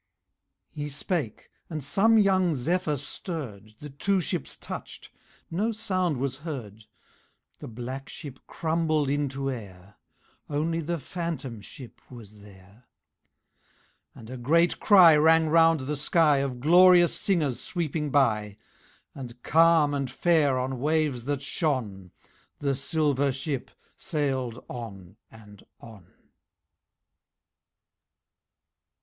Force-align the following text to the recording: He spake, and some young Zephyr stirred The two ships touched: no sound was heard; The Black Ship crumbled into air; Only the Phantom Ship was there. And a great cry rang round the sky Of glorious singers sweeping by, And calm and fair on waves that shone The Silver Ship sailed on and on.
He 0.71 0.89
spake, 0.89 1.51
and 1.69 1.83
some 1.83 2.17
young 2.17 2.55
Zephyr 2.55 2.97
stirred 2.97 3.75
The 3.81 3.91
two 3.91 4.19
ships 4.19 4.57
touched: 4.57 5.11
no 5.51 5.71
sound 5.71 6.17
was 6.17 6.37
heard; 6.37 6.85
The 7.59 7.67
Black 7.67 8.09
Ship 8.09 8.39
crumbled 8.47 9.11
into 9.11 9.51
air; 9.51 9.97
Only 10.49 10.79
the 10.79 10.97
Phantom 10.97 11.61
Ship 11.61 12.01
was 12.09 12.41
there. 12.41 12.85
And 14.15 14.31
a 14.31 14.37
great 14.37 14.79
cry 14.79 15.15
rang 15.15 15.49
round 15.49 15.81
the 15.81 15.95
sky 15.95 16.37
Of 16.37 16.59
glorious 16.61 17.13
singers 17.13 17.59
sweeping 17.59 18.09
by, 18.09 18.57
And 19.13 19.43
calm 19.43 19.93
and 19.93 20.09
fair 20.09 20.57
on 20.57 20.79
waves 20.79 21.25
that 21.25 21.43
shone 21.43 22.09
The 22.57 22.75
Silver 22.75 23.31
Ship 23.31 23.69
sailed 23.97 24.65
on 24.67 25.17
and 25.29 25.63
on. 25.79 26.11